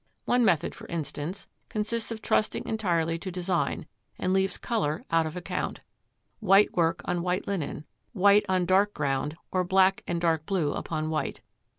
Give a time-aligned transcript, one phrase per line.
[0.25, 3.85] One method, for instance, consists of trusting entirely to design,
[4.17, 5.81] and leaves colour out of account:
[6.39, 11.11] white work on white linen, white on dark ground, or black or dark blue upon
[11.11, 11.41] white.